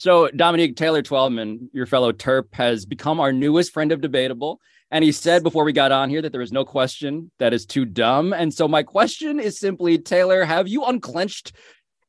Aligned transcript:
So 0.00 0.28
Domonique 0.28 0.76
Taylor 0.76 1.02
Twellman, 1.02 1.68
your 1.74 1.84
fellow 1.84 2.10
Terp, 2.10 2.54
has 2.54 2.86
become 2.86 3.20
our 3.20 3.34
newest 3.34 3.70
friend 3.70 3.92
of 3.92 4.00
debatable. 4.00 4.58
And 4.90 5.04
he 5.04 5.12
said 5.12 5.42
before 5.42 5.62
we 5.62 5.74
got 5.74 5.92
on 5.92 6.08
here 6.08 6.22
that 6.22 6.32
there 6.32 6.40
is 6.40 6.52
no 6.52 6.64
question 6.64 7.30
that 7.38 7.52
is 7.52 7.66
too 7.66 7.84
dumb. 7.84 8.32
And 8.32 8.52
so 8.52 8.66
my 8.66 8.82
question 8.82 9.38
is 9.38 9.60
simply, 9.60 9.98
Taylor, 9.98 10.42
have 10.42 10.68
you 10.68 10.84
unclenched 10.84 11.52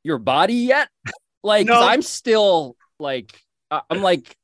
your 0.03 0.19
body 0.19 0.53
yet? 0.53 0.87
Like, 1.43 1.67
No. 1.67 1.83
I'm 1.83 2.01
still 2.01 2.77
like, 2.97 3.37
I'm 3.69 4.01
like, 4.01 4.37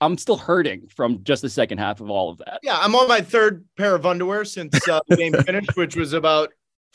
I'm 0.00 0.16
still 0.16 0.36
hurting 0.36 0.86
from 0.94 1.24
just 1.24 1.42
the 1.42 1.50
second 1.50 1.78
half 1.78 2.00
of 2.00 2.08
all 2.08 2.30
of 2.30 2.38
that. 2.38 2.60
Yeah, 2.62 2.78
I'm 2.78 2.94
on 2.94 3.08
my 3.08 3.20
third 3.20 3.64
pair 3.76 3.96
of 3.96 4.06
underwear 4.06 4.44
since 4.44 4.88
uh, 4.88 5.00
the 5.08 5.16
game 5.16 5.32
finished, 5.46 5.76
which 5.76 5.96
was 5.96 6.12
about 6.12 6.50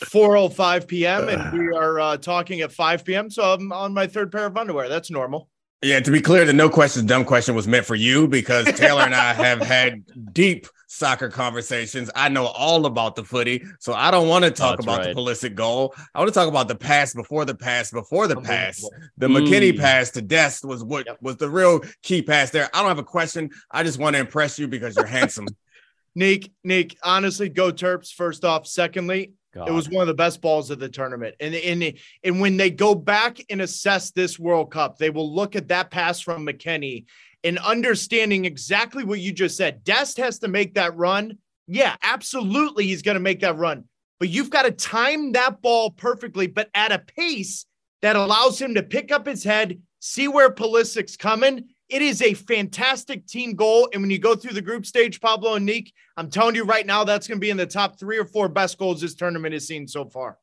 4:05 0.05 0.87
p.m. 0.87 1.27
and 1.27 1.59
we 1.59 1.67
are 1.75 1.99
uh, 1.99 2.15
talking 2.15 2.61
at 2.61 2.71
5 2.71 3.03
p.m. 3.03 3.29
So 3.29 3.43
I'm 3.43 3.73
on 3.73 3.93
my 3.93 4.07
third 4.07 4.31
pair 4.31 4.45
of 4.45 4.55
underwear. 4.55 4.87
That's 4.87 5.11
normal. 5.11 5.49
Yeah, 5.83 5.99
to 5.99 6.11
be 6.11 6.21
clear, 6.21 6.43
the 6.43 6.53
no 6.53 6.69
questions 6.69 7.05
dumb 7.05 7.23
question 7.23 7.53
was 7.53 7.67
meant 7.67 7.85
for 7.85 7.93
you 7.95 8.27
because 8.27 8.65
Taylor 8.73 9.03
and 9.03 9.13
I 9.13 9.33
have 9.33 9.61
had 9.61 10.03
deep 10.33 10.65
soccer 10.87 11.29
conversations. 11.29 12.09
I 12.15 12.29
know 12.29 12.45
all 12.47 12.87
about 12.87 13.15
the 13.15 13.23
footy, 13.23 13.63
so 13.79 13.93
I 13.93 14.09
don't 14.09 14.27
want 14.27 14.43
to 14.45 14.49
talk 14.49 14.77
That's 14.77 14.85
about 14.85 15.03
the 15.03 15.09
right. 15.09 15.15
Pulisic 15.15 15.53
goal. 15.53 15.93
I 16.15 16.19
want 16.19 16.29
to 16.29 16.33
talk 16.33 16.47
about 16.47 16.67
the 16.67 16.75
pass 16.75 17.13
before 17.13 17.45
the 17.45 17.53
pass 17.53 17.91
before 17.91 18.27
the 18.27 18.41
pass. 18.41 18.83
The 19.17 19.27
McKennie 19.27 19.73
Mm. 19.73 19.79
pass 19.79 20.09
to 20.11 20.21
Dest 20.23 20.65
was 20.65 20.83
what 20.83 21.05
Yep. 21.05 21.17
was 21.21 21.37
the 21.37 21.49
real 21.49 21.81
key 22.01 22.23
pass 22.23 22.49
there. 22.49 22.69
I 22.73 22.79
don't 22.79 22.87
have 22.87 22.97
a 22.97 23.03
question. 23.03 23.51
I 23.69 23.83
just 23.83 23.99
want 23.99 24.15
to 24.15 24.19
impress 24.19 24.57
you 24.57 24.67
because 24.67 24.95
you're 24.95 25.05
handsome. 25.05 25.47
Nick, 26.15 26.49
Nick, 26.63 26.97
honestly, 27.03 27.49
go 27.49 27.71
Terps 27.71 28.11
first 28.11 28.43
off. 28.43 28.65
Secondly, 28.65 29.33
God. 29.57 29.69
it 29.69 29.71
was 29.71 29.89
one 29.89 30.01
of 30.01 30.07
the 30.07 30.13
best 30.13 30.41
balls 30.41 30.69
of 30.69 30.79
the 30.79 30.89
tournament. 30.89 31.35
And, 31.39 31.55
and, 31.55 31.93
and 32.23 32.39
when 32.39 32.57
they 32.57 32.69
go 32.69 32.95
back 32.95 33.39
and 33.49 33.61
assess 33.61 34.11
this 34.11 34.37
World 34.37 34.71
Cup, 34.71 34.97
they 34.97 35.09
will 35.09 35.33
look 35.33 35.55
at 35.55 35.69
that 35.69 35.91
pass 35.91 36.19
from 36.19 36.45
McKennie 36.45 37.05
and 37.43 37.57
understanding 37.59 38.45
exactly 38.45 39.03
what 39.03 39.19
you 39.19 39.31
just 39.31 39.57
said. 39.57 39.83
Dest 39.83 40.17
has 40.17 40.39
to 40.39 40.47
make 40.47 40.75
that 40.75 40.95
run. 40.95 41.37
Yeah, 41.67 41.95
absolutely. 42.01 42.85
He's 42.85 43.01
going 43.01 43.15
to 43.15 43.21
make 43.21 43.41
that 43.41 43.57
run. 43.57 43.85
But 44.19 44.29
you've 44.29 44.49
got 44.49 44.63
to 44.63 44.71
time 44.71 45.33
that 45.33 45.61
ball 45.61 45.91
perfectly, 45.91 46.47
but 46.47 46.69
at 46.73 46.91
a 46.91 46.99
pace 46.99 47.65
that 48.01 48.15
allows 48.15 48.59
him 48.59 48.75
to 48.75 48.83
pick 48.83 49.11
up 49.11 49.27
his 49.27 49.43
head, 49.43 49.81
see 49.99 50.27
where 50.27 50.49
Pulisic's 50.49 51.17
coming. 51.17 51.69
It 51.89 52.01
is 52.01 52.21
a 52.21 52.33
fantastic 52.33 53.25
team 53.27 53.53
goal. 53.53 53.89
And 53.93 54.01
when 54.01 54.11
you 54.11 54.19
go 54.19 54.35
through 54.35 54.53
the 54.53 54.61
group 54.61 54.85
stage, 54.85 55.21
Pablo 55.21 55.55
and 55.55 55.65
Nick, 55.65 55.91
I'm 56.17 56.29
telling 56.29 56.55
you 56.55 56.63
right 56.65 56.85
now, 56.85 57.03
that's 57.03 57.27
going 57.27 57.37
to 57.37 57.41
be 57.41 57.49
in 57.49 57.57
the 57.57 57.65
top 57.65 57.97
three 57.97 58.17
or 58.17 58.25
four 58.25 58.49
best 58.49 58.77
goals 58.77 58.99
this 59.01 59.15
tournament 59.15 59.53
has 59.53 59.65
seen 59.67 59.87
so 59.87 60.05
far. 60.05 60.37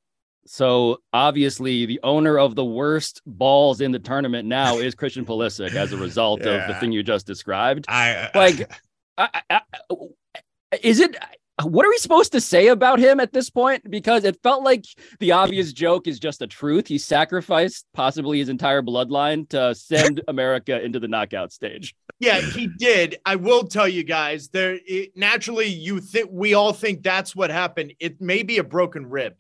So 0.47 0.99
obviously, 1.13 1.87
the 1.87 2.01
owner 2.03 2.39
of 2.39 2.55
the 2.55 2.65
worst 2.65 3.23
balls 3.27 3.81
in 3.81 3.93
the 3.93 3.99
tournament 3.99 4.47
now 4.47 4.79
is 4.79 4.95
Christian 4.95 5.25
Pulisic 5.25 5.75
as 5.75 5.93
a 5.93 5.97
result 5.97 6.43
of 6.43 6.69
the 6.69 6.75
thing 6.81 6.93
you 6.93 7.03
just 7.03 7.27
described. 7.27 7.87
I 7.89 8.31
Like, 8.35 8.71
I, 9.19 9.41
I, 9.51 9.61
I- 9.91 10.79
is 10.83 11.01
it? 11.01 11.17
What 11.63 11.87
are 11.87 11.89
we 11.89 11.99
supposed 11.99 12.33
to 12.33 12.41
say 12.41 12.67
about 12.67 12.99
him 12.99 13.21
at 13.21 13.33
this 13.33 13.49
point? 13.49 13.89
Because 13.89 14.25
it 14.25 14.37
felt 14.43 14.65
like 14.65 14.85
the 15.21 15.31
obvious 15.33 15.73
joke 15.73 16.09
is 16.09 16.19
just 16.19 16.41
the 16.41 16.49
truth. 16.49 16.89
He 16.89 16.99
sacrificed 16.99 17.87
possibly 17.95 18.41
his 18.41 18.49
entire 18.49 18.83
bloodline 18.83 19.49
to 19.51 19.73
send 19.75 20.21
America 20.29 20.83
into 20.83 20.99
the 20.99 21.07
knockout 21.07 21.53
stage. 21.53 21.95
Yeah, 22.19 22.41
he 22.41 22.67
did. 22.67 23.19
I 23.25 23.37
will 23.37 23.63
tell 23.65 23.87
you 23.87 24.03
guys, 24.03 24.49
there 24.49 24.79
it, 24.85 25.17
naturally 25.17 25.67
you 25.67 26.01
think 26.01 26.29
we 26.33 26.55
all 26.55 26.73
think 26.73 27.05
that's 27.05 27.37
what 27.37 27.51
happened. 27.51 27.95
It 28.01 28.21
may 28.21 28.43
be 28.43 28.59
a 28.59 28.65
broken 28.65 29.07
rib. 29.09 29.35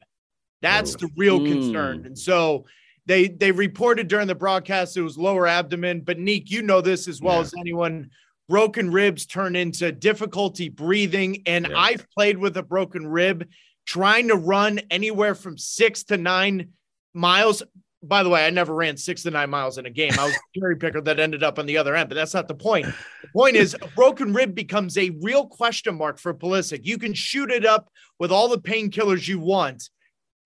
That's 0.62 0.94
the 0.94 1.08
real 1.16 1.40
Mm. 1.40 1.48
concern. 1.52 2.06
And 2.06 2.16
so 2.18 2.64
they 3.06 3.26
they 3.28 3.50
reported 3.50 4.06
during 4.08 4.28
the 4.28 4.34
broadcast 4.36 4.96
it 4.96 5.02
was 5.02 5.18
lower 5.18 5.46
abdomen, 5.48 6.00
but 6.02 6.18
Neek, 6.20 6.50
you 6.50 6.62
know 6.62 6.80
this 6.80 7.08
as 7.08 7.20
well 7.20 7.36
Yeah. 7.36 7.40
as 7.42 7.54
anyone. 7.58 8.10
Broken 8.48 8.91
ribs 8.91 9.27
turn 9.27 9.56
into 9.56 9.91
difficulty 9.92 10.69
breathing. 10.69 11.42
And 11.47 11.69
Yeah. 11.70 11.78
I've 11.78 12.06
played 12.11 12.39
with 12.39 12.56
a 12.56 12.62
broken 12.62 13.06
rib, 13.06 13.48
trying 13.87 14.28
to 14.28 14.37
run 14.37 14.81
anywhere 14.91 15.34
from 15.34 15.56
six 15.59 16.05
to 16.05 16.16
nine 16.16 16.71
miles. 17.15 17.62
By 18.03 18.22
the 18.22 18.28
way, 18.28 18.47
I 18.47 18.50
never 18.50 18.75
ran 18.75 18.99
six 18.99 19.22
to 19.22 19.31
nine 19.31 19.49
miles 19.49 19.78
in 19.78 19.87
a 19.87 19.91
game. 19.91 20.12
I 20.19 20.27
was 20.27 20.34
a 20.34 20.60
cherry 20.60 20.77
picker 20.77 21.00
that 21.00 21.19
ended 21.19 21.43
up 21.43 21.59
on 21.59 21.65
the 21.65 21.78
other 21.78 21.97
end, 21.97 22.10
but 22.10 22.16
that's 22.16 22.34
not 22.34 22.49
the 22.49 22.54
point. 22.54 22.84
The 22.84 23.28
point 23.34 23.56
is, 23.56 23.75
a 23.81 23.88
broken 23.97 24.34
rib 24.34 24.54
becomes 24.54 24.99
a 24.99 25.09
real 25.22 25.47
question 25.47 25.94
mark 25.97 26.19
for 26.19 26.34
Pulisic. 26.34 26.81
You 26.84 26.99
can 26.99 27.15
shoot 27.15 27.50
it 27.50 27.65
up 27.65 27.88
with 28.19 28.31
all 28.31 28.49
the 28.49 28.59
painkillers 28.60 29.27
you 29.27 29.38
want, 29.38 29.88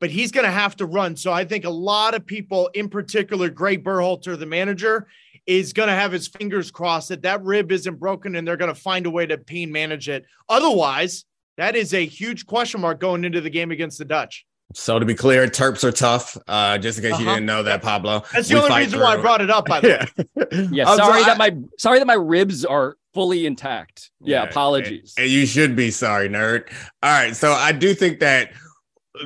but 0.00 0.10
he's 0.10 0.30
going 0.32 0.44
to 0.44 0.50
have 0.50 0.76
to 0.76 0.86
run. 0.86 1.16
So 1.16 1.32
I 1.32 1.44
think 1.44 1.64
a 1.64 1.70
lot 1.70 2.14
of 2.14 2.24
people, 2.26 2.68
in 2.74 2.88
particular, 2.88 3.50
Greg 3.50 3.82
Berhalter, 3.84 4.38
the 4.38 4.46
manager, 4.46 5.08
is 5.46 5.72
going 5.72 5.88
to 5.88 5.94
have 5.94 6.12
his 6.12 6.28
fingers 6.28 6.70
crossed 6.70 7.08
that 7.08 7.22
that 7.22 7.42
rib 7.42 7.72
isn't 7.72 7.98
broken 7.98 8.36
and 8.36 8.46
they're 8.46 8.56
going 8.56 8.72
to 8.74 8.80
find 8.80 9.06
a 9.06 9.10
way 9.10 9.26
to 9.26 9.38
pain 9.38 9.72
manage 9.72 10.08
it. 10.08 10.24
Otherwise, 10.48 11.24
that 11.56 11.74
is 11.74 11.94
a 11.94 12.04
huge 12.04 12.46
question 12.46 12.80
mark 12.80 13.00
going 13.00 13.24
into 13.24 13.40
the 13.40 13.50
game 13.50 13.70
against 13.70 13.98
the 13.98 14.04
Dutch. 14.04 14.44
so 14.74 14.98
to 14.98 15.06
be 15.06 15.14
clear, 15.14 15.46
Terps 15.48 15.82
are 15.82 15.90
tough. 15.90 16.36
Uh, 16.46 16.76
just 16.78 16.98
in 16.98 17.02
case 17.10 17.18
you 17.18 17.24
Uh-huh. 17.26 17.34
didn't 17.36 17.46
know 17.46 17.62
that, 17.62 17.82
Pablo. 17.82 18.22
That's 18.32 18.48
the 18.48 18.56
only 18.58 18.68
fight 18.68 18.80
reason 18.84 19.00
why 19.00 19.14
I 19.14 19.16
brought 19.16 19.40
it 19.40 19.50
up, 19.50 19.66
by 19.66 19.80
the 19.80 19.88
way. 20.36 20.46
Yeah. 20.52 20.68
Yeah, 20.70 20.88
I'm 20.90 20.98
sorry 20.98 21.22
I- 21.22 21.26
that 21.26 21.38
my 21.38 21.56
sorry 21.78 21.98
that 21.98 22.06
my 22.06 22.14
ribs 22.14 22.64
are 22.66 22.96
fully 23.14 23.46
intact. 23.46 24.10
Yeah, 24.20 24.42
Yeah, 24.44 24.50
apologies. 24.50 25.14
And 25.18 25.28
you 25.30 25.46
should 25.46 25.74
be 25.74 25.90
sorry, 25.90 26.28
nerd. 26.28 26.68
All 27.02 27.10
right. 27.10 27.34
So 27.34 27.52
I 27.52 27.72
do 27.72 27.94
think 27.94 28.20
that 28.20 28.52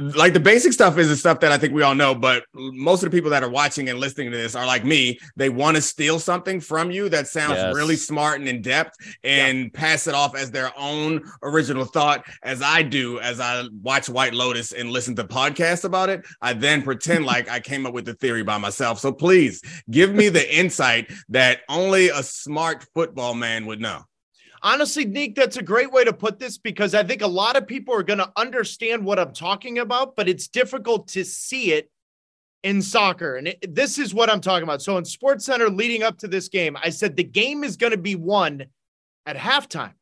like 0.01 0.33
the 0.33 0.41
basic 0.41 0.73
stuff 0.73 0.99
is 0.99 1.09
the 1.09 1.17
stuff 1.17 1.41
that 1.41 1.53
I 1.53 1.59
think 1.59 1.73
we 1.75 1.83
all 1.83 1.95
know, 1.95 2.15
but 2.15 2.45
most 2.55 3.03
of 3.03 3.11
the 3.11 3.17
people 3.17 3.31
that 3.31 3.43
are 3.43 3.51
watching 3.51 3.89
and 3.89 3.99
listening 3.99 4.31
to 4.31 4.37
this 4.37 4.55
are 4.55 4.67
like 4.67 4.85
me. 4.85 5.19
They 5.37 5.49
want 5.49 5.77
to 5.77 5.83
steal 5.83 6.19
something 6.19 6.61
from 6.61 6.91
you 6.91 7.09
that 7.09 7.29
sounds 7.29 7.53
Yes. 7.59 7.75
really 7.75 7.97
smart 7.97 8.41
and 8.41 8.49
in 8.49 8.63
depth 8.63 8.97
and 9.25 9.73
pass 9.73 10.07
it 10.07 10.15
off 10.15 10.37
as 10.37 10.51
their 10.51 10.71
own 10.77 11.23
original 11.43 11.85
thought, 11.85 12.25
as 12.43 12.63
I 12.63 12.83
do 12.83 13.21
as 13.21 13.41
I 13.41 13.65
watch 13.83 14.09
White 14.09 14.35
Lotus 14.35 14.73
and 14.73 14.91
listen 14.91 15.15
to 15.17 15.25
podcasts 15.25 15.85
about 15.85 16.09
it. 16.09 16.25
I 16.41 16.53
then 16.53 16.83
pretend 16.83 17.27
like 17.27 17.51
I 17.51 17.61
came 17.61 17.87
up 17.87 17.95
with 17.95 18.05
the 18.05 18.15
theory 18.15 18.43
by 18.43 18.59
myself. 18.59 18.99
So 19.01 19.13
please 19.13 19.61
give 19.91 20.15
me 20.15 20.29
the 20.29 20.55
insight 20.57 21.11
that 21.29 21.61
only 21.69 22.09
a 22.09 22.23
smart 22.23 22.87
football 22.95 23.35
man 23.35 23.67
would 23.67 23.81
know. 23.81 24.03
Honestly, 24.65 25.05
Nick, 25.05 25.35
that's 25.35 25.57
a 25.57 25.63
great 25.63 25.91
way 25.91 26.05
to 26.05 26.13
put 26.13 26.39
this 26.39 26.57
because 26.57 26.95
I 26.95 27.03
think 27.03 27.23
a 27.23 27.27
lot 27.27 27.57
of 27.57 27.67
people 27.67 27.95
are 27.95 28.05
going 28.05 28.21
to 28.21 28.33
understand 28.37 29.05
what 29.05 29.19
I'm 29.19 29.33
talking 29.33 29.81
about, 29.81 30.15
but 30.15 30.29
it's 30.29 30.47
difficult 30.47 31.09
to 31.09 31.25
see 31.25 31.73
it 31.73 31.91
in 32.63 32.81
soccer. 32.81 33.37
And 33.37 33.49
it, 33.49 33.75
this 33.75 33.99
is 33.99 34.15
what 34.15 34.31
I'm 34.31 34.41
talking 34.41 34.63
about. 34.63 34.81
So 34.81 34.97
in 34.99 35.05
SportsCenter 35.05 35.77
leading 35.77 36.05
up 36.05 36.19
to 36.19 36.29
this 36.29 36.49
game, 36.49 36.77
I 36.81 36.91
said 36.91 37.17
the 37.17 37.25
game 37.25 37.65
is 37.65 37.77
going 37.77 37.91
to 37.91 37.99
be 37.99 38.15
won 38.15 38.67
at 39.27 39.37
halftime. 39.37 39.95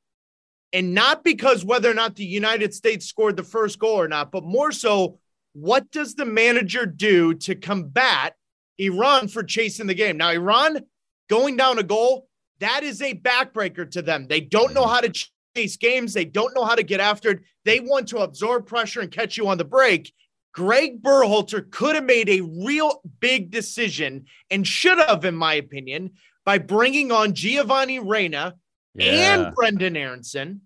And 0.73 0.95
not 0.95 1.25
because 1.25 1.65
whether 1.65 1.91
or 1.91 1.95
not 1.95 2.17
the 2.17 2.25
United 2.25 2.75
States 2.75 3.07
scored 3.07 3.37
the 3.37 3.43
first 3.43 3.79
goal 3.79 3.99
or 3.99 4.09
not, 4.09 4.31
but 4.31 4.45
more 4.45 4.73
so, 4.73 5.19
what 5.53 5.91
does 5.91 6.15
the 6.15 6.25
manager 6.25 6.87
do 6.87 7.35
to 7.35 7.57
combat 7.57 8.37
Iran 8.79 9.27
for 9.27 9.43
chasing 9.43 9.89
the 9.89 9.95
game? 9.95 10.17
Now, 10.17 10.31
Iran 10.31 10.85
going 11.29 11.57
down 11.57 11.79
a 11.79 11.83
goal, 11.83 12.29
that 12.61 12.83
is 12.83 13.03
a 13.03 13.15
backbreaker 13.15 13.91
to 13.91 14.03
them. 14.03 14.27
They 14.29 14.41
don't 14.41 14.75
know 14.75 14.87
how 14.87 15.01
to 15.01 15.13
chase 15.57 15.77
games, 15.77 16.15
they 16.15 16.25
don't 16.25 16.55
know 16.55 16.65
how 16.65 16.75
to 16.75 16.83
get 16.83 17.01
after 17.01 17.31
it. 17.31 17.41
They 17.65 17.81
want 17.81 18.09
to 18.09 18.19
absorb 18.19 18.67
pressure 18.67 19.01
and 19.01 19.11
catch 19.11 19.37
you 19.37 19.49
on 19.49 19.59
the 19.59 19.65
break. 19.65 20.13
Greg 20.53 21.03
Berhalter 21.03 21.71
could 21.71 21.95
have 21.95 22.05
made 22.05 22.29
a 22.29 22.41
real 22.41 23.03
big 23.21 23.51
decision 23.51 24.25
and 24.51 24.67
should 24.67 24.99
have, 24.99 25.25
in 25.25 25.35
my 25.37 25.55
opinion, 25.55 26.13
by 26.45 26.59
bringing 26.59 27.13
on 27.13 27.35
Giovanni 27.35 27.99
Reyna 27.99 28.57
Yeah. 28.95 29.47
and 29.47 29.55
Brenden 29.55 29.97
Aronson, 29.97 30.63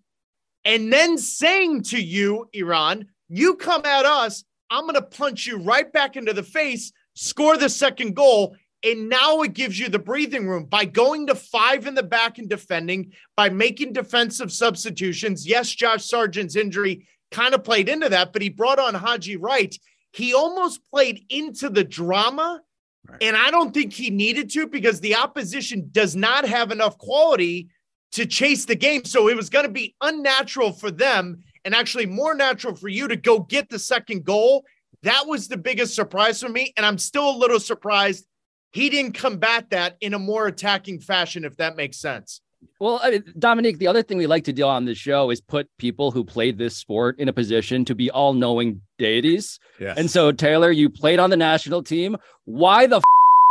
and 0.65 0.91
then 0.93 1.19
saying 1.19 1.83
to 1.85 2.01
you, 2.01 2.49
Iran, 2.55 3.09
you 3.29 3.57
come 3.57 3.85
at 3.85 4.07
us, 4.07 4.45
I'm 4.71 4.85
going 4.85 4.95
to 4.95 5.03
punch 5.03 5.47
you 5.47 5.59
right 5.59 5.93
back 5.93 6.17
into 6.17 6.33
the 6.33 6.43
face, 6.43 6.93
score 7.15 7.59
the 7.59 7.69
second 7.69 8.17
goal. 8.17 8.57
And 8.85 9.09
now 9.09 9.41
it 9.43 9.55
gives 9.55 9.79
you 9.79 9.89
the 9.89 9.99
breathing 9.99 10.47
room 10.47 10.67
by 10.67 10.85
going 10.85 11.27
to 11.29 11.35
five 11.35 11.87
in 11.87 11.95
the 11.95 12.03
back 12.03 12.39
and 12.39 12.49
defending, 12.49 13.13
by 13.35 13.49
making 13.49 13.95
defensive 13.95 14.53
substitutions. 14.53 15.47
Yes, 15.47 15.71
Josh 15.71 16.05
Sargent's 16.05 16.55
injury 16.55 17.09
kind 17.31 17.55
of 17.55 17.65
played 17.65 17.89
into 17.89 18.11
that, 18.11 18.33
but 18.33 18.43
he 18.43 18.51
brought 18.51 18.79
on 18.79 18.95
Haji 18.95 19.37
Wright. 19.37 19.75
He 20.13 20.35
almost 20.35 20.81
played 20.93 21.25
into 21.31 21.71
the 21.71 21.83
drama. 21.83 22.61
Right. 23.09 23.23
And 23.23 23.37
I 23.37 23.51
don't 23.51 23.73
think 23.73 23.93
he 23.93 24.11
needed 24.11 24.51
to 24.51 24.67
because 24.67 25.01
the 25.01 25.17
opposition 25.17 25.89
does 25.91 26.15
not 26.15 26.47
have 26.47 26.71
enough 26.71 26.99
quality 26.99 27.69
to 28.13 28.27
chase 28.27 28.65
the 28.65 28.77
game. 28.77 29.05
So 29.05 29.29
it 29.29 29.37
was 29.37 29.51
going 29.51 29.65
to 29.65 29.73
be 29.73 29.95
unnatural 30.01 30.73
for 30.73 30.91
them 30.91 31.43
and 31.65 31.75
actually 31.75 32.07
more 32.07 32.35
natural 32.35 32.77
for 32.77 32.89
you 32.89 33.09
to 33.09 33.17
go 33.17 33.41
get 33.41 33.69
the 33.69 33.79
second 33.79 34.25
goal. 34.25 34.65
That 35.03 35.27
was 35.27 35.49
the 35.49 35.57
biggest 35.57 35.95
surprise 35.95 36.41
for 36.41 36.49
me. 36.49 36.73
And 36.77 36.87
I'm 36.87 36.99
still 36.99 37.29
a 37.29 37.37
little 37.37 37.61
surprised 37.61 38.27
he 38.75 38.91
didn't 38.91 39.13
combat 39.13 39.71
that 39.71 39.97
in 40.01 40.15
a 40.15 40.19
more 40.19 40.49
attacking 40.49 41.01
fashion, 41.01 41.45
if 41.45 41.57
that 41.59 41.77
makes 41.77 41.97
sense. 41.97 42.41
Well, 42.81 42.99
I 43.03 43.11
mean, 43.13 43.25
Dominic, 43.39 43.79
the 43.79 43.87
other 43.87 44.03
thing 44.03 44.19
we 44.19 44.27
like 44.27 44.45
to 44.45 44.53
do 44.53 44.65
on 44.65 44.85
this 44.85 44.99
show 44.99 45.31
is 45.31 45.41
put 45.41 45.69
people 45.79 46.11
who 46.11 46.25
played 46.25 46.59
this 46.59 46.77
sport 46.77 47.21
in 47.21 47.29
a 47.29 47.33
position 47.33 47.85
to 47.85 47.95
be 47.95 48.11
all 48.11 48.33
knowing 48.33 48.81
deities. 48.99 49.61
Yes. 49.79 49.97
And 49.97 50.11
so, 50.11 50.33
Taylor, 50.33 50.73
you 50.73 50.91
played 50.91 51.21
on 51.21 51.31
the 51.31 51.37
national 51.37 51.85
team. 51.85 52.17
Why 52.47 52.89
the 52.89 52.97
f- 52.97 53.03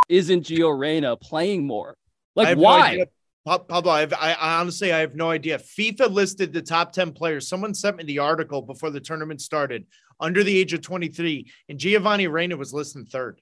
isn't 0.09 0.43
Gio 0.43 0.77
Reyna 0.77 1.15
playing 1.15 1.65
more? 1.65 1.95
Like 2.35 2.57
why? 2.57 2.97
No 2.97 3.05
Pablo, 3.45 3.91
I, 3.91 4.07
I 4.19 4.59
honestly 4.59 4.91
I 4.91 4.99
have 4.99 5.15
no 5.15 5.29
idea. 5.29 5.57
FIFA 5.57 6.11
listed 6.11 6.53
the 6.53 6.61
top 6.61 6.91
10 6.93 7.11
players. 7.11 7.47
Someone 7.47 7.73
sent 7.73 7.97
me 7.97 8.03
the 8.03 8.19
article 8.19 8.61
before 8.61 8.89
the 8.89 9.01
tournament 9.01 9.41
started 9.41 9.85
under 10.19 10.43
the 10.43 10.57
age 10.57 10.73
of 10.73 10.81
23, 10.81 11.45
and 11.67 11.77
Giovanni 11.77 12.27
Reyna 12.27 12.55
was 12.55 12.73
listed 12.73 13.09
third. 13.09 13.39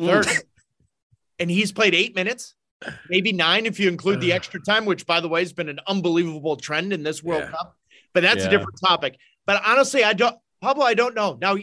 Third. 0.00 0.26
Mm. 0.26 0.42
And 1.38 1.50
he's 1.50 1.72
played 1.72 1.94
eight 1.94 2.14
minutes, 2.14 2.54
maybe 3.08 3.32
nine 3.32 3.66
if 3.66 3.80
you 3.80 3.88
include 3.88 4.20
the 4.20 4.32
extra 4.32 4.60
time, 4.60 4.84
which 4.84 5.06
by 5.06 5.20
the 5.20 5.28
way 5.28 5.40
has 5.40 5.52
been 5.52 5.68
an 5.68 5.80
unbelievable 5.86 6.56
trend 6.56 6.92
in 6.92 7.02
this 7.02 7.22
World 7.22 7.44
yeah. 7.44 7.50
Cup. 7.50 7.76
But 8.12 8.22
that's 8.22 8.40
yeah. 8.40 8.48
a 8.48 8.50
different 8.50 8.78
topic. 8.84 9.18
But 9.46 9.62
honestly, 9.64 10.04
I 10.04 10.12
don't 10.12 10.36
Pablo, 10.60 10.84
I 10.84 10.94
don't 10.94 11.14
know. 11.14 11.38
Now 11.40 11.56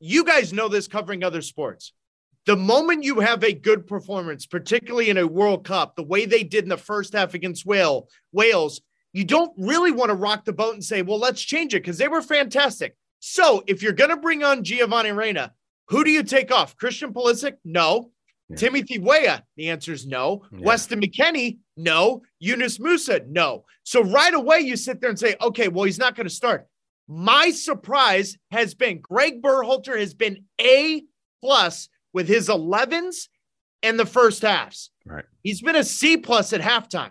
you 0.00 0.24
guys 0.24 0.52
know 0.52 0.68
this 0.68 0.88
covering 0.88 1.22
other 1.22 1.42
sports 1.42 1.92
the 2.46 2.56
moment 2.56 3.04
you 3.04 3.20
have 3.20 3.42
a 3.42 3.52
good 3.52 3.86
performance, 3.86 4.46
particularly 4.46 5.08
in 5.08 5.16
a 5.16 5.26
World 5.26 5.64
Cup, 5.64 5.96
the 5.96 6.02
way 6.02 6.26
they 6.26 6.42
did 6.42 6.64
in 6.64 6.68
the 6.68 6.76
first 6.76 7.14
half 7.14 7.34
against 7.34 7.64
Wales, 7.64 8.10
Wales, 8.32 8.82
you 9.12 9.24
don't 9.24 9.52
really 9.56 9.92
want 9.92 10.10
to 10.10 10.14
rock 10.14 10.44
the 10.44 10.52
boat 10.52 10.74
and 10.74 10.84
say, 10.84 11.02
well, 11.02 11.18
let's 11.18 11.40
change 11.40 11.74
it 11.74 11.82
because 11.82 11.98
they 11.98 12.08
were 12.08 12.20
fantastic. 12.20 12.96
So 13.20 13.62
if 13.66 13.82
you're 13.82 13.92
going 13.92 14.10
to 14.10 14.16
bring 14.16 14.42
on 14.42 14.64
Giovanni 14.64 15.12
Reyna, 15.12 15.52
who 15.88 16.04
do 16.04 16.10
you 16.10 16.22
take 16.22 16.52
off? 16.52 16.76
Christian 16.76 17.14
Pulisic? 17.14 17.54
No. 17.64 18.10
Yeah. 18.48 18.56
Timothy 18.56 18.98
Weah? 18.98 19.44
The 19.56 19.70
answer 19.70 19.92
is 19.92 20.06
no. 20.06 20.44
Yeah. 20.52 20.60
Weston 20.62 21.00
McKennie? 21.00 21.58
No. 21.76 22.22
Yunus 22.38 22.78
Musah, 22.78 23.26
No. 23.26 23.64
So 23.84 24.02
right 24.02 24.32
away 24.32 24.60
you 24.60 24.76
sit 24.76 25.00
there 25.00 25.10
and 25.10 25.18
say, 25.18 25.36
okay, 25.40 25.68
well, 25.68 25.84
he's 25.84 25.98
not 25.98 26.14
going 26.14 26.26
to 26.26 26.34
start. 26.34 26.66
My 27.06 27.50
surprise 27.50 28.38
has 28.50 28.74
been 28.74 29.00
Greg 29.00 29.42
Berhalter 29.42 29.98
has 29.98 30.14
been 30.14 30.44
A 30.60 31.02
plus 31.42 31.88
with 32.14 32.28
his 32.28 32.48
11s 32.48 33.28
and 33.82 33.98
the 33.98 34.06
first 34.06 34.42
halves. 34.42 34.90
Right. 35.04 35.24
He's 35.42 35.60
been 35.60 35.76
a 35.76 35.84
C 35.84 36.16
plus 36.16 36.52
at 36.54 36.62
halftime. 36.62 37.10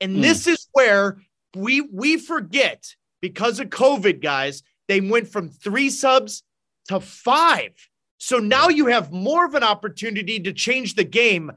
And 0.00 0.16
mm. 0.16 0.22
this 0.22 0.46
is 0.46 0.66
where 0.72 1.18
we 1.54 1.82
we 1.82 2.16
forget 2.16 2.84
because 3.20 3.60
of 3.60 3.68
COVID, 3.68 4.22
guys, 4.22 4.62
they 4.88 5.00
went 5.00 5.28
from 5.28 5.48
three 5.48 5.90
subs 5.90 6.42
to 6.88 7.00
five. 7.00 7.72
So 8.24 8.38
now 8.38 8.70
you 8.70 8.86
have 8.86 9.12
more 9.12 9.44
of 9.44 9.54
an 9.54 9.62
opportunity 9.62 10.40
to 10.40 10.52
change 10.54 10.94
the 10.94 11.04
game. 11.04 11.52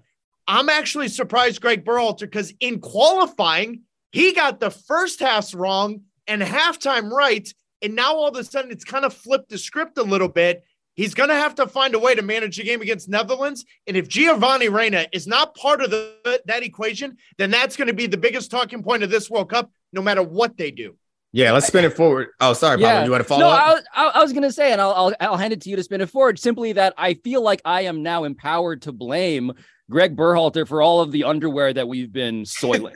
I'm 0.50 0.68
actually 0.68 1.08
surprised, 1.08 1.62
Greg 1.62 1.86
Berhalter, 1.86 2.20
because 2.20 2.54
in 2.60 2.82
qualifying, 2.82 3.84
he 4.12 4.34
got 4.34 4.60
the 4.60 4.70
first 4.70 5.22
halves 5.22 5.56
wrong 5.56 6.02
and 6.28 6.42
halftime 6.42 7.10
right. 7.10 7.48
And 7.82 7.96
now 7.96 8.16
all 8.16 8.28
of 8.28 8.36
a 8.36 8.44
sudden 8.44 8.70
it's 8.70 8.84
kind 8.84 9.06
of 9.06 9.14
flipped 9.14 9.48
the 9.48 9.58
script 9.58 9.98
a 9.98 10.04
little 10.04 10.28
bit. 10.28 10.66
He's 10.96 11.14
going 11.14 11.30
to 11.30 11.36
have 11.36 11.56
to 11.56 11.68
find 11.68 11.96
a 11.96 12.00
way 12.00 12.16
to 12.16 12.22
manage 12.22 12.58
the 12.58 12.66
game 12.66 12.82
against 12.82 13.08
Netherlands. 13.08 13.64
And 13.88 13.96
if 13.96 14.10
Giovanni 14.10 14.68
Reyna 14.68 15.08
is 15.14 15.26
not 15.26 15.56
part 15.56 15.82
of 15.82 15.90
the, 15.90 16.42
that 16.48 16.64
equation, 16.64 17.16
then 17.38 17.50
that's 17.50 17.78
going 17.78 17.88
to 17.88 17.94
be 17.94 18.08
the 18.08 18.18
biggest 18.18 18.52
talking 18.52 18.84
point 18.84 19.04
of 19.04 19.10
this 19.10 19.30
World 19.30 19.50
Cup, 19.50 19.72
no 19.94 20.02
matter 20.02 20.22
what 20.22 20.58
they 20.58 20.72
do. 20.72 20.98
Yeah, 21.38 21.52
let's 21.52 21.68
spin 21.68 21.86
it 21.86 21.96
forward. 21.96 22.30
Oh, 22.42 22.54
sorry, 22.54 22.82
Pablo. 22.82 23.06
You 23.06 23.12
want 23.12 23.22
to 23.22 23.28
follow 23.28 23.42
no, 23.42 23.50
up? 23.50 23.84
I, 23.94 24.06
I, 24.06 24.12
I 24.16 24.22
was 24.24 24.34
going 24.34 24.42
to 24.42 24.52
say, 24.52 24.72
and 24.72 24.82
I'll, 24.82 24.94
I'll, 24.94 25.14
I'll 25.20 25.38
hand 25.38 25.54
it 25.54 25.62
to 25.62 25.70
you 25.70 25.76
to 25.76 25.84
spin 25.84 26.02
it 26.02 26.10
forward. 26.10 26.40
Simply 26.40 26.74
that 26.74 26.96
I 26.98 27.14
feel 27.14 27.44
like 27.44 27.62
I 27.64 27.82
am 27.82 28.02
now 28.02 28.24
empowered 28.24 28.82
to 28.82 28.92
blame 28.92 29.54
Greg 29.88 30.16
Berhalter 30.16 30.68
for 30.68 30.82
all 30.82 31.00
of 31.00 31.12
the 31.12 31.26
underwear 31.26 31.74
that 31.74 31.88
we've 31.88 32.12
been 32.12 32.44
soiling. 32.44 32.96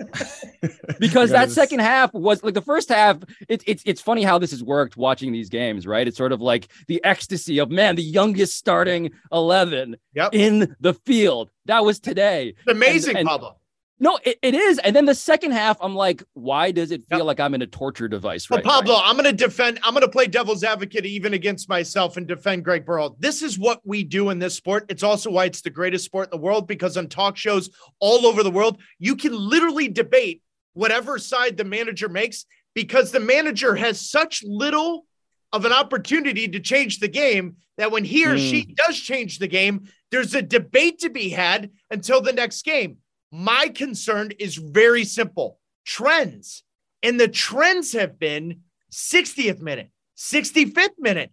because 1.00 1.30
that 1.30 1.52
second 1.52 1.82
half 1.82 2.12
was 2.16 2.44
like 2.44 2.56
the 2.56 2.64
first 2.64 2.90
half. 2.90 3.20
It, 3.48 3.64
it's 3.68 3.84
it's 3.86 4.02
funny 4.02 4.24
how 4.24 4.40
this 4.40 4.50
has 4.50 4.64
worked 4.64 4.98
watching 4.98 5.32
these 5.32 5.50
games, 5.50 5.86
right? 5.86 6.08
It's 6.08 6.18
sort 6.18 6.32
of 6.32 6.42
like 6.42 6.68
the 6.88 7.00
ecstasy 7.04 7.60
of 7.60 7.70
man, 7.70 7.96
the 7.96 8.02
youngest 8.02 8.58
starting 8.58 9.12
eleven 9.32 9.98
yep. 10.16 10.34
in 10.34 10.76
the 10.80 10.96
field. 10.96 11.52
That 11.66 11.86
was 11.86 12.00
today. 12.00 12.56
It's 12.58 12.68
amazing, 12.68 13.12
and, 13.12 13.20
and, 13.20 13.28
Pablo. 13.28 13.58
No, 14.02 14.18
it, 14.24 14.40
it 14.42 14.56
is. 14.56 14.80
And 14.80 14.96
then 14.96 15.06
the 15.06 15.14
second 15.14 15.52
half, 15.52 15.78
I'm 15.80 15.94
like, 15.94 16.24
why 16.34 16.72
does 16.72 16.90
it 16.90 17.06
feel 17.06 17.20
yep. 17.20 17.28
like 17.28 17.40
I'm 17.40 17.54
in 17.54 17.62
a 17.62 17.68
torture 17.68 18.08
device 18.08 18.50
right 18.50 18.66
well, 18.66 18.82
Pablo, 18.82 19.00
I'm 19.02 19.16
going 19.16 19.26
to 19.26 19.32
defend, 19.32 19.80
I'm 19.84 19.94
going 19.94 20.02
to 20.02 20.10
play 20.10 20.26
devil's 20.26 20.64
advocate 20.64 21.06
even 21.06 21.36
against 21.36 21.70
myself 21.70 22.18
and 22.18 22.28
defend 22.28 22.66
Greg 22.66 22.84
Burrell. 22.84 23.16
This 23.20 23.44
is 23.44 23.60
what 23.60 23.80
we 23.86 24.04
do 24.04 24.32
in 24.32 24.40
this 24.40 24.56
sport. 24.56 24.88
It's 24.90 25.04
also 25.04 25.30
why 25.30 25.46
it's 25.46 25.62
the 25.62 25.70
greatest 25.70 26.04
sport 26.04 26.30
in 26.30 26.32
the 26.32 26.44
world 26.44 26.68
because 26.68 26.98
on 26.98 27.10
talk 27.10 27.38
shows 27.38 27.70
all 28.00 28.26
over 28.26 28.42
the 28.42 28.50
world, 28.50 28.82
you 28.98 29.16
can 29.16 29.34
literally 29.34 29.88
debate 29.88 30.42
whatever 30.74 31.20
side 31.20 31.56
the 31.56 31.64
manager 31.64 32.10
makes 32.10 32.46
because 32.74 33.12
the 33.12 33.20
manager 33.20 33.76
has 33.76 34.10
such 34.10 34.42
little 34.44 35.06
of 35.54 35.66
an 35.66 35.74
opportunity 35.74 36.48
to 36.48 36.60
change 36.60 36.98
the 36.98 37.08
game 37.08 37.58
that 37.78 37.92
when 37.92 38.04
he 38.04 38.26
or 38.26 38.36
mm. 38.36 38.50
she 38.50 38.64
does 38.64 39.00
change 39.00 39.38
the 39.38 39.48
game, 39.48 39.88
there's 40.10 40.34
a 40.34 40.42
debate 40.42 41.00
to 41.00 41.10
be 41.12 41.30
had 41.30 41.70
until 41.92 42.20
the 42.20 42.34
next 42.34 42.66
game. 42.66 42.98
My 43.32 43.70
concern 43.70 44.32
is 44.40 44.56
very 44.56 45.06
simple 45.06 45.60
trends. 45.86 46.64
And 47.04 47.20
the 47.20 47.28
trends 47.28 47.94
have 47.94 48.20
been 48.20 48.62
60th 48.92 49.62
minute, 49.62 49.90
65th 50.18 51.00
minute. 51.00 51.32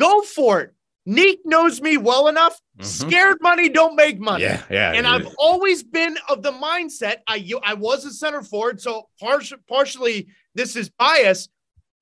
Go 0.00 0.22
for 0.22 0.60
it. 0.60 0.74
Neek 1.04 1.40
knows 1.44 1.80
me 1.80 1.96
well 1.96 2.28
enough. 2.28 2.60
Mm-hmm. 2.78 2.84
Scared 2.84 3.38
money 3.40 3.68
don't 3.68 3.96
make 3.96 4.20
money. 4.20 4.44
Yeah, 4.44 4.62
yeah. 4.70 4.92
And 4.92 5.06
I've 5.06 5.28
always 5.36 5.82
been 5.82 6.16
of 6.28 6.42
the 6.42 6.52
mindset. 6.52 7.16
I 7.26 7.44
I 7.64 7.74
was 7.74 8.04
a 8.04 8.12
center 8.12 8.42
forward, 8.42 8.80
so 8.80 9.08
partially, 9.18 9.58
partially 9.68 10.26
this 10.54 10.76
is 10.76 10.90
bias. 10.90 11.48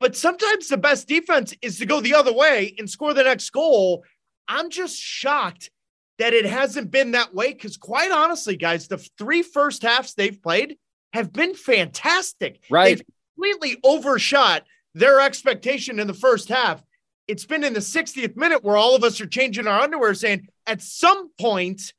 But 0.01 0.17
sometimes 0.17 0.69
the 0.69 0.77
best 0.77 1.09
defense 1.09 1.55
is 1.63 1.79
to 1.79 1.87
go 1.87 2.01
the 2.01 2.15
other 2.15 2.33
way 2.33 2.75
and 2.79 2.89
score 2.89 3.15
the 3.15 3.23
next 3.23 3.51
goal. 3.51 4.05
I'm 4.49 4.69
just 4.71 4.97
shocked 4.97 5.71
that 6.21 6.35
it 6.35 6.45
hasn't 6.45 6.91
been 6.91 7.13
that 7.13 7.35
way. 7.35 7.53
Because 7.53 7.77
quite 7.77 8.13
honestly, 8.13 8.57
guys, 8.57 8.87
the 8.87 8.99
three 9.19 9.43
first 9.43 9.83
halves 9.83 10.15
they've 10.15 10.41
played 10.41 10.77
have 11.13 11.33
been 11.33 11.55
fantastic. 11.55 12.63
Right. 12.71 12.99
They've 12.99 13.07
completely 13.35 13.81
overshot 13.83 14.65
their 14.95 15.21
expectation 15.21 15.99
in 15.99 16.07
the 16.07 16.15
first 16.15 16.49
half. 16.49 16.85
It's 17.27 17.47
been 17.47 17.65
in 17.65 17.73
the 17.73 17.81
60th 17.81 18.37
minute 18.37 18.63
where 18.63 18.77
all 18.77 18.95
of 18.95 19.03
us 19.03 19.21
are 19.21 19.27
changing 19.27 19.67
our 19.67 19.81
underwear, 19.81 20.15
saying 20.15 20.49
at 20.67 20.83
some 20.83 21.31
point 21.41 21.95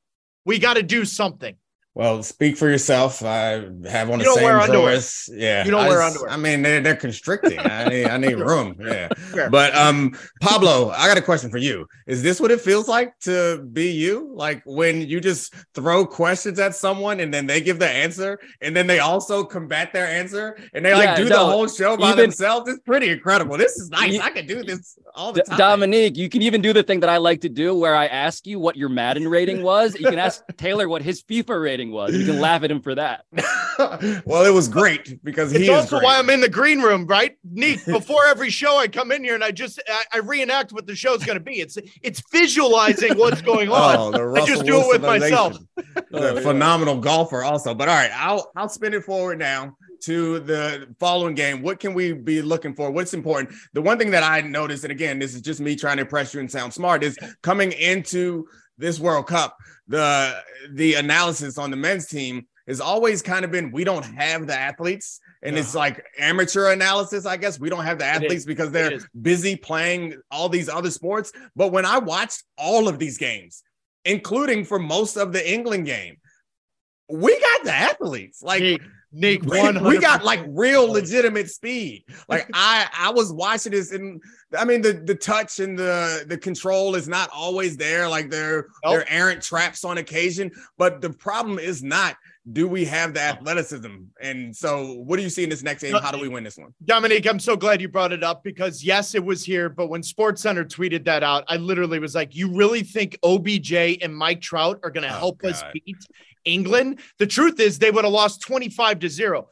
we 0.46 0.60
got 0.60 0.76
to 0.76 0.84
do 0.84 1.04
something. 1.04 1.56
Well, 1.94 2.24
speak 2.24 2.56
for 2.56 2.70
yourself. 2.70 3.22
I 3.22 3.68
have 3.90 4.10
on 4.10 4.20
you 4.20 4.26
the 4.26 4.34
same 4.36 4.72
drawers. 4.72 5.30
Yeah, 5.34 5.66
you 5.66 5.72
don't 5.72 5.84
I 5.84 5.90
wear 5.90 6.02
underwear. 6.02 6.30
I 6.30 6.38
mean, 6.38 6.62
they're, 6.62 6.80
they're 6.80 6.96
constricting. 6.96 7.60
I 7.60 7.90
need 7.90 8.06
I 8.06 8.16
need 8.16 8.36
room. 8.36 8.78
Yeah, 8.80 9.10
but 9.52 9.76
um, 9.76 10.18
Pablo, 10.40 10.92
I 10.92 11.08
got 11.10 11.18
a 11.18 11.22
question 11.22 11.52
for 11.52 11.58
you. 11.58 11.86
Is 12.08 12.24
this 12.24 12.40
what 12.40 12.50
it 12.50 12.62
feels 12.62 12.88
like 12.88 13.20
to 13.22 13.68
be 13.74 13.92
you? 13.92 14.32
Like 14.34 14.62
when 14.66 15.02
you 15.02 15.20
just 15.20 15.54
throw 15.76 16.06
questions 16.06 16.60
at 16.60 16.76
someone 16.76 17.20
and 17.20 17.34
then 17.34 17.46
they 17.46 17.60
give 17.60 17.78
the 17.78 17.90
answer, 17.90 18.40
and 18.62 18.74
then 18.74 18.88
they 18.88 19.00
also 19.00 19.44
combat 19.44 19.92
their 19.92 20.08
answer, 20.08 20.58
and 20.74 20.86
they 20.86 20.94
like 20.94 21.04
yeah, 21.04 21.16
do 21.18 21.24
no, 21.28 21.46
the 21.46 21.52
whole 21.52 21.68
show 21.68 21.98
by 21.98 22.14
even, 22.14 22.20
themselves. 22.20 22.70
It's 22.70 22.80
pretty 22.80 23.10
incredible. 23.10 23.58
This 23.58 23.76
is 23.76 23.90
nice. 23.90 24.14
You, 24.14 24.22
I 24.22 24.30
could 24.30 24.48
do 24.48 24.64
this 24.64 24.98
all 25.14 25.34
the 25.34 25.42
time. 25.42 25.60
Domonique, 25.60 26.16
you 26.16 26.30
can 26.30 26.42
even 26.42 26.62
do 26.62 26.72
the 26.72 26.84
thing 26.84 27.02
that 27.02 27.10
I 27.10 27.18
like 27.18 27.42
to 27.42 27.50
do, 27.50 27.76
where 27.76 27.96
I 27.96 28.06
ask 28.06 28.48
you 28.48 28.60
what 28.60 28.78
your 28.78 28.88
Madden 28.88 29.28
rating 29.28 29.62
was. 29.62 30.00
You 30.00 30.08
can 30.08 30.20
ask 30.20 30.42
Taylor 30.56 30.88
what 30.88 31.02
his 31.02 31.22
FIFA 31.22 31.62
rating 31.62 31.81
rating 31.82 31.94
was. 31.94 32.16
You 32.16 32.26
can 32.26 32.40
laugh 32.40 32.64
at 32.64 32.72
him 32.72 32.82
for 32.82 32.96
that. 32.96 33.26
well, 34.26 34.46
it 34.46 34.54
was 34.54 34.68
great 34.68 35.24
because 35.24 35.54
it's 35.54 35.70
also 35.70 36.02
why 36.02 36.18
I'm 36.18 36.30
in 36.30 36.42
the 36.42 36.50
green 36.50 36.82
room, 36.82 37.06
right? 37.06 37.38
Neat. 37.44 37.84
Before 37.92 38.26
every 38.26 38.50
show, 38.50 38.78
I 38.78 38.88
come 38.88 39.12
in 39.12 39.24
here 39.24 39.36
and 39.36 39.44
I 39.44 39.52
just 39.52 39.82
I, 39.88 40.04
I 40.14 40.18
reenact 40.20 40.72
what 40.72 40.88
the 40.88 40.96
show's 40.96 41.24
going 41.24 41.38
to 41.38 41.44
be. 41.44 41.60
It's 41.60 41.78
it's 42.02 42.22
visualizing 42.32 43.18
what's 43.18 43.42
going 43.42 43.70
oh, 43.70 43.74
on. 43.74 44.16
Oh, 44.16 44.36
I 44.42 44.46
just 44.46 44.66
do 44.66 44.74
Wilson 44.74 44.90
it 44.90 45.02
with 45.02 45.02
myself. 45.02 45.58
oh, 46.14 46.42
phenomenal 46.42 47.00
golfer, 47.00 47.44
also. 47.44 47.74
But 47.74 47.90
all 47.90 47.96
right, 47.96 48.12
I'll 48.14 48.52
I'll 48.56 48.70
spin 48.70 48.94
it 48.94 49.04
forward 49.04 49.40
now 49.40 49.76
to 50.02 50.40
the 50.40 50.88
following 51.00 51.36
game. 51.36 51.62
What 51.62 51.80
can 51.80 51.94
we 51.94 52.14
be 52.14 52.42
looking 52.42 52.74
for? 52.74 52.90
What's 52.90 53.14
important? 53.14 53.54
The 53.74 53.82
one 53.82 54.00
thing 54.00 54.12
that 54.12 54.24
I 54.24 54.42
noticed, 54.42 54.84
and 54.84 54.92
again, 54.92 55.20
this 55.20 55.36
is 55.36 55.42
just 55.42 55.60
me 55.60 55.76
trying 55.76 55.98
to 55.98 56.02
impress 56.02 56.34
you 56.34 56.40
and 56.40 56.50
sound 56.50 56.74
smart, 56.74 57.04
is 57.04 57.18
coming 57.44 57.72
into 57.74 58.48
this 58.82 59.00
World 59.00 59.28
Cup, 59.28 59.58
the 59.88 60.36
the 60.74 60.96
analysis 60.96 61.58
on 61.58 61.72
the 61.72 61.78
men's 61.78 62.08
team 62.08 62.48
has 62.68 62.82
always 62.82 63.22
kind 63.22 63.46
of 63.46 63.52
been 63.52 63.72
we 63.72 63.84
don't 63.84 64.06
have 64.06 64.48
the 64.48 64.56
athletes. 64.56 65.20
And 65.44 65.58
it's 65.58 65.74
like 65.74 66.06
amateur 66.20 66.72
analysis 66.72 67.26
i 67.26 67.38
guess. 67.38 67.60
We 67.60 67.70
don't 67.70 67.86
have 67.86 68.00
the 68.00 68.06
athletes 68.06 68.46
because 68.46 68.72
they're 68.72 69.00
busy 69.20 69.56
playing 69.56 70.16
all 70.30 70.50
these 70.50 70.70
other 70.70 70.92
sports. 70.92 71.32
But 71.56 71.72
when 71.72 71.86
i 71.86 71.98
watched 71.98 72.44
all 72.58 72.88
of 72.88 73.00
these 73.00 73.18
games 73.18 73.64
including 74.04 74.66
for 74.66 74.80
most 74.80 75.16
of 75.16 75.32
the 75.32 75.54
england 75.54 75.86
game 75.86 76.18
we 77.12 77.40
got 77.40 77.64
the 77.64 77.74
athletes. 77.74 78.42
Like 78.42 78.82
Nick, 79.14 79.44
we, 79.46 79.72
we 79.80 80.00
got 80.00 80.24
like 80.24 80.42
real 80.48 80.92
legitimate 80.92 81.50
speed. 81.50 82.06
Like 82.28 82.50
I, 82.54 82.88
I 82.98 83.12
was 83.12 83.34
watching 83.34 83.74
this, 83.74 83.92
and 83.92 84.22
I 84.58 84.66
mean 84.66 84.82
the 84.82 84.94
the 84.94 85.16
touch 85.16 85.60
and 85.60 85.78
the 85.78 86.26
the 86.28 86.38
control 86.38 86.96
is 86.96 87.08
not 87.08 87.30
always 87.34 87.78
there. 87.78 88.08
Like 88.08 88.30
they're 88.30 88.68
nope. 88.84 88.94
they're 88.94 89.12
errant 89.12 89.42
traps 89.42 89.84
on 89.84 89.98
occasion. 89.98 90.52
But 90.78 91.02
the 91.02 91.10
problem 91.10 91.60
is 91.60 91.84
not 91.84 92.16
do 92.52 92.68
we 92.68 92.86
have 92.86 93.14
the 93.14 93.22
athleticism? 93.22 93.96
And 94.20 94.56
so, 94.56 94.94
what 94.94 95.18
do 95.18 95.24
you 95.24 95.30
see 95.30 95.44
in 95.44 95.50
this 95.50 95.62
next 95.62 95.84
game? 95.84 95.94
How 95.94 96.12
do 96.12 96.20
we 96.20 96.28
win 96.28 96.44
this 96.44 96.58
one? 96.58 96.74
Domonique, 96.86 97.30
I'm 97.30 97.40
so 97.40 97.56
glad 97.56 97.82
you 97.82 97.88
brought 97.88 98.12
it 98.12 98.24
up 98.24 98.44
because 98.44 98.84
yes, 98.84 99.14
it 99.14 99.24
was 99.24 99.44
here, 99.44 99.70
but 99.70 99.88
when 99.88 100.02
SportsCenter 100.02 100.66
tweeted 100.66 101.06
that 101.06 101.22
out, 101.22 101.44
I 101.48 101.58
literally 101.58 102.00
was 102.00 102.16
like, 102.16 102.36
"You 102.36 102.52
really 102.56 102.82
think 102.82 103.18
OBJ 103.24 103.74
and 104.02 104.16
Mike 104.16 104.42
Trout 104.42 104.80
are 104.84 104.90
going 104.90 105.08
to 105.08 105.14
oh, 105.14 105.20
help 105.20 105.38
God. 105.40 105.52
us 105.52 105.64
beat 105.74 105.98
England, 106.46 107.00
the 107.20 107.28
truth 107.28 107.60
is 107.60 107.80
they 107.80 107.92
would 107.92 108.04
have 108.06 108.14
lost 108.14 108.42
25 108.42 109.00
to 109.00 109.10
0. 109.10 109.48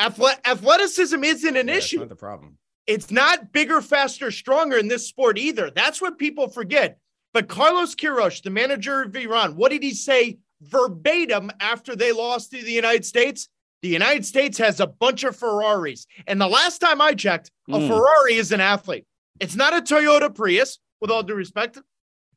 Athle- 0.00 0.38
athleticism 0.46 1.22
isn't 1.24 1.56
an 1.56 1.68
Yeah, 1.68 1.74
issue. 1.74 2.04
the 2.06 2.16
problem. 2.16 2.58
It's 2.86 3.10
not 3.10 3.52
bigger, 3.52 3.80
faster, 3.82 4.30
stronger 4.30 4.76
in 4.78 4.88
this 4.88 5.06
sport 5.06 5.38
either. 5.38 5.70
That's 5.70 6.00
what 6.00 6.18
people 6.18 6.48
forget. 6.48 6.98
But 7.32 7.48
Carlos 7.48 7.94
Queiroz, 7.94 8.42
the 8.42 8.50
manager 8.50 9.02
of 9.02 9.14
Iran, 9.14 9.54
what 9.56 9.70
did 9.70 9.82
he 9.82 9.94
say 9.94 10.38
verbatim 10.62 11.50
after 11.60 11.94
they 11.94 12.12
lost 12.12 12.50
to 12.52 12.62
the 12.62 12.72
United 12.72 13.04
States? 13.04 13.48
The 13.82 13.88
United 13.88 14.26
States 14.26 14.58
has 14.58 14.80
a 14.80 14.86
bunch 14.86 15.24
of 15.24 15.36
Ferraris. 15.36 16.06
And 16.26 16.40
the 16.40 16.48
last 16.48 16.78
time 16.78 17.00
I 17.00 17.14
checked, 17.14 17.50
a 17.68 17.72
Mm. 17.72 17.88
Ferrari 17.88 18.34
is 18.34 18.52
an 18.52 18.60
athlete. 18.60 19.04
It's 19.38 19.54
not 19.56 19.74
a 19.74 19.80
Toyota 19.80 20.34
Prius, 20.34 20.78
with 21.00 21.10
all 21.10 21.22
due 21.22 21.34
respect. 21.34 21.78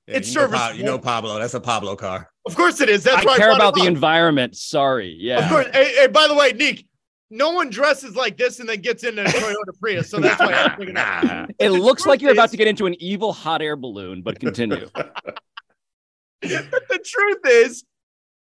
Yeah, 0.07 0.17
It's 0.17 0.29
you 0.29 0.35
know, 0.41 0.47
Pa- 0.47 0.51
serviceable. 0.57 0.77
you 0.79 0.83
know 0.85 0.99
Pablo. 0.99 1.39
That's 1.39 1.53
a 1.53 1.59
Pablo 1.61 1.95
car. 1.95 2.29
Of 2.45 2.55
course 2.55 2.81
it 2.81 2.89
is. 2.89 3.03
That's 3.03 3.23
why 3.25 3.31
I 3.31 3.33
why 3.33 3.37
care 3.37 3.47
brought 3.49 3.57
about 3.57 3.75
the 3.75 3.85
environment. 3.85 4.57
Sorry. 4.57 5.15
Yeah. 5.19 5.45
Of 5.45 5.49
course. 5.49 5.67
Hey, 5.73 5.95
hey, 5.95 6.07
by 6.07 6.27
the 6.27 6.33
way, 6.35 6.51
Nick, 6.51 6.85
no 7.29 7.51
one 7.51 7.69
dresses 7.69 8.15
like 8.15 8.37
this 8.37 8.59
and 8.59 8.67
then 8.67 8.81
gets 8.81 9.03
into 9.05 9.21
a 9.23 9.25
Toyota 9.25 9.79
Prius. 9.81 10.09
So 10.09 10.19
that's 10.19 10.39
why 10.39 10.51
I'm 10.53 10.75
bringing 10.75 10.97
it. 10.97 10.99
Nah. 10.99 11.45
It 11.59 11.69
looks 11.69 12.05
like 12.05 12.21
you're 12.21 12.33
about 12.33 12.51
to 12.51 12.57
get 12.57 12.67
into 12.67 12.85
an 12.85 12.95
evil 13.01 13.31
hot 13.33 13.61
air 13.61 13.75
balloon, 13.77 14.21
but 14.23 14.39
continue. 14.39 14.87
the 16.41 16.99
truth 17.05 17.39
is, 17.45 17.83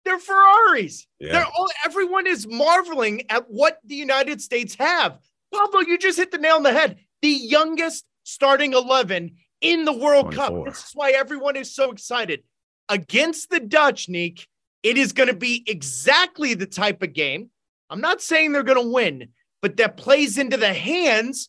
they're 0.05 0.19
Ferraris. 0.19 1.07
Yeah. 1.21 1.33
They're 1.33 1.47
all 1.47 1.69
everyone 1.87 2.27
is 2.27 2.47
marveling 2.47 3.23
at 3.31 3.45
what 3.49 3.79
the 3.85 3.95
United 3.95 4.41
States 4.43 4.75
have. 4.81 5.19
Pablo, 5.55 5.81
you 5.81 5.97
just 5.97 6.19
hit 6.19 6.33
the 6.33 6.39
nail 6.39 6.57
on 6.57 6.65
the 6.65 6.73
head. 6.73 6.99
The 7.21 7.29
youngest 7.29 8.05
starting 8.25 8.73
11 8.73 9.37
in 9.63 9.85
the 9.87 9.93
World 9.93 10.35
Cup. 10.35 10.53
This 10.67 10.79
is 10.85 10.91
why 10.95 11.13
everyone 11.13 11.57
is 11.57 11.75
so 11.75 11.91
excited. 11.91 12.43
Against 12.89 13.49
the 13.49 13.61
Dutch, 13.61 14.09
Nick, 14.09 14.47
it 14.83 14.99
is 14.99 15.13
going 15.13 15.29
to 15.29 15.37
be 15.37 15.65
exactly 15.67 16.53
the 16.55 16.67
type 16.67 17.03
of 17.03 17.15
game. 17.15 17.49
I'm 17.89 18.01
not 18.01 18.21
saying 18.21 18.53
they're 18.53 18.63
going 18.63 18.83
to 18.83 18.93
win, 18.93 19.29
but 19.63 19.77
that 19.77 19.97
plays 19.97 20.37
into 20.37 20.57
the 20.57 20.75
hands 20.75 21.49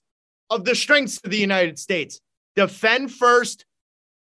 of 0.50 0.64
the 0.64 0.76
strengths 0.76 1.20
of 1.24 1.32
the 1.32 1.38
United 1.38 1.80
States. 1.80 2.22
Defend 2.56 3.12
first. 3.12 3.66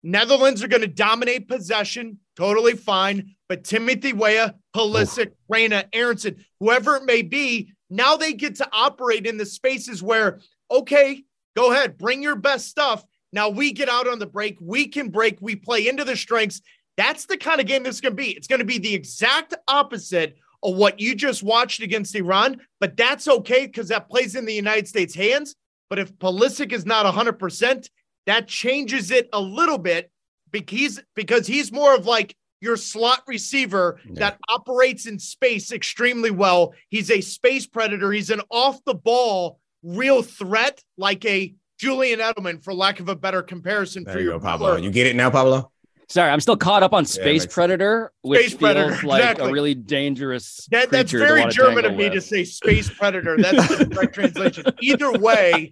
Netherlands 0.02 0.62
are 0.62 0.68
going 0.68 0.82
to 0.82 0.86
dominate 0.86 1.48
possession. 1.48 2.18
Totally 2.36 2.74
fine. 2.74 3.34
But 3.48 3.64
Timothy 3.64 4.12
Weah, 4.12 4.54
Pulisic, 4.74 5.32
Reyna, 5.48 5.84
Aronson, 5.92 6.44
whoever 6.60 6.96
it 6.96 7.04
may 7.04 7.22
be, 7.22 7.72
now 7.90 8.16
they 8.16 8.32
get 8.32 8.56
to 8.56 8.68
operate 8.72 9.26
in 9.26 9.36
the 9.36 9.44
spaces 9.44 10.02
where, 10.02 10.40
okay, 10.70 11.24
go 11.56 11.72
ahead, 11.72 11.98
bring 11.98 12.22
your 12.22 12.36
best 12.36 12.68
stuff. 12.68 13.04
Now 13.32 13.48
we 13.48 13.72
get 13.72 13.88
out 13.88 14.08
on 14.08 14.18
the 14.18 14.26
break. 14.26 14.58
We 14.60 14.88
can 14.88 15.08
break. 15.10 15.38
We 15.40 15.56
play 15.56 15.88
into 15.88 16.04
the 16.04 16.16
strengths. 16.16 16.60
That's 16.96 17.26
the 17.26 17.36
kind 17.36 17.60
of 17.60 17.66
game 17.66 17.82
this 17.84 17.96
is 17.96 18.00
going 18.00 18.12
to 18.12 18.22
be. 18.22 18.30
It's 18.30 18.48
going 18.48 18.58
to 18.58 18.64
be 18.64 18.78
the 18.78 18.94
exact 18.94 19.54
opposite 19.68 20.36
of 20.62 20.76
what 20.76 21.00
you 21.00 21.14
just 21.14 21.42
watched 21.42 21.80
against 21.80 22.14
Iran, 22.14 22.60
but 22.80 22.96
that's 22.96 23.26
okay 23.26 23.66
because 23.66 23.88
that 23.88 24.10
plays 24.10 24.34
in 24.34 24.44
the 24.44 24.52
United 24.52 24.86
States' 24.86 25.14
hands. 25.14 25.54
But 25.88 25.98
if 25.98 26.12
Pulisic 26.18 26.72
is 26.72 26.84
not 26.84 27.06
100%, 27.06 27.88
that 28.26 28.46
changes 28.46 29.10
it 29.10 29.28
a 29.32 29.40
little 29.40 29.78
bit 29.78 30.10
because 30.50 30.78
he's, 30.78 31.00
because 31.16 31.46
he's 31.46 31.72
more 31.72 31.94
of 31.94 32.04
like 32.06 32.36
your 32.60 32.76
slot 32.76 33.22
receiver 33.26 33.98
Yeah. 34.04 34.12
that 34.16 34.38
operates 34.50 35.06
in 35.06 35.18
space 35.18 35.72
extremely 35.72 36.30
well. 36.30 36.74
He's 36.90 37.10
a 37.10 37.22
space 37.22 37.66
predator. 37.66 38.12
He's 38.12 38.28
an 38.28 38.42
off 38.50 38.84
the 38.84 38.94
ball 38.94 39.58
real 39.82 40.20
threat, 40.22 40.82
like 40.98 41.24
a 41.24 41.54
Julian 41.80 42.20
Edelman, 42.20 42.62
for 42.62 42.74
lack 42.74 43.00
of 43.00 43.08
a 43.08 43.16
better 43.16 43.42
comparison. 43.42 44.04
There 44.04 44.12
for 44.12 44.18
you 44.18 44.26
your 44.26 44.38
go, 44.38 44.44
Pablo. 44.44 44.74
blur. 44.74 44.84
You 44.84 44.90
get 44.90 45.06
it 45.06 45.16
now, 45.16 45.30
Pablo? 45.30 45.72
Sorry, 46.10 46.30
I'm 46.30 46.40
still 46.40 46.56
caught 46.56 46.82
up 46.82 46.92
on 46.92 47.06
Space 47.06 47.24
makes 47.24 47.42
sense. 47.44 47.54
Predator, 47.54 48.12
which 48.20 48.40
Space 48.40 48.54
Predator, 48.54 48.90
feels 48.90 49.04
like 49.04 49.22
exactly. 49.22 49.48
a 49.48 49.52
really 49.52 49.74
dangerous. 49.74 50.68
That, 50.70 50.90
that's 50.90 51.10
creature 51.10 51.24
to 51.24 51.26
very 51.26 51.40
wanna 51.40 51.52
German 51.52 51.84
of 51.86 51.92
tangle 51.92 52.08
me 52.08 52.14
to 52.14 52.20
say 52.20 52.44
space 52.44 52.90
predator. 52.90 53.38
That's 53.38 53.78
the 53.78 53.86
correct 53.86 54.14
translation. 54.16 54.66
Either 54.82 55.12
way, 55.12 55.70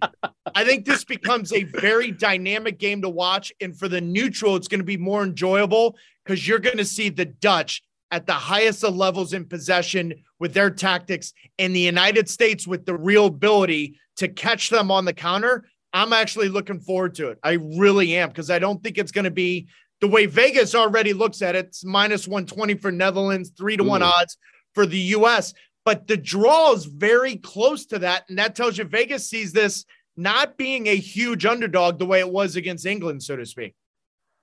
I 0.55 0.63
think 0.63 0.85
this 0.85 1.03
becomes 1.03 1.53
a 1.53 1.63
very 1.63 2.09
dynamic 2.09 2.79
game 2.79 3.03
to 3.03 3.09
watch. 3.09 3.53
And 3.61 3.77
for 3.77 3.87
the 3.87 4.01
neutral, 4.01 4.55
it's 4.55 4.67
going 4.67 4.79
to 4.79 4.85
be 4.85 4.97
more 4.97 5.21
enjoyable 5.21 5.95
because 6.25 6.47
you're 6.47 6.57
going 6.57 6.77
to 6.77 6.85
see 6.85 7.09
the 7.09 7.25
Dutch 7.25 7.83
at 8.09 8.25
the 8.25 8.33
highest 8.33 8.83
of 8.83 8.95
levels 8.95 9.33
in 9.33 9.45
possession 9.45 10.23
with 10.39 10.55
their 10.55 10.71
tactics 10.71 11.33
and 11.59 11.75
the 11.75 11.81
United 11.81 12.27
States 12.27 12.65
with 12.65 12.87
the 12.87 12.97
real 12.97 13.27
ability 13.27 13.99
to 14.15 14.27
catch 14.27 14.69
them 14.69 14.89
on 14.89 15.05
the 15.05 15.13
counter. 15.13 15.65
I'm 15.93 16.13
actually 16.13 16.49
looking 16.49 16.79
forward 16.79 17.15
to 17.15 17.29
it. 17.29 17.39
I 17.43 17.53
really 17.53 18.15
am 18.15 18.29
because 18.29 18.49
I 18.49 18.59
don't 18.59 18.83
think 18.83 18.97
it's 18.97 19.11
going 19.11 19.25
to 19.25 19.31
be 19.31 19.67
the 20.01 20.07
way 20.07 20.25
Vegas 20.25 20.75
already 20.75 21.13
looks 21.13 21.41
at 21.41 21.55
it. 21.55 21.67
It's 21.67 21.83
minus 21.83 22.27
120 22.27 22.75
for 22.75 22.91
Netherlands, 22.91 23.51
three 23.57 23.77
to 23.77 23.83
one 23.83 24.01
mm. 24.01 24.11
odds 24.11 24.37
for 24.73 24.85
the 24.85 24.99
US. 24.99 25.53
But 25.85 26.07
the 26.07 26.17
draw 26.17 26.73
is 26.73 26.85
very 26.85 27.37
close 27.37 27.85
to 27.87 27.99
that. 27.99 28.25
And 28.29 28.37
that 28.37 28.55
tells 28.55 28.77
you 28.77 28.83
Vegas 28.83 29.29
sees 29.29 29.51
this 29.51 29.85
not 30.15 30.57
being 30.57 30.87
a 30.87 30.95
huge 30.95 31.45
underdog 31.45 31.97
the 31.97 32.05
way 32.05 32.19
it 32.19 32.29
was 32.29 32.55
against 32.55 32.85
England, 32.85 33.23
so 33.23 33.35
to 33.35 33.45
speak. 33.45 33.73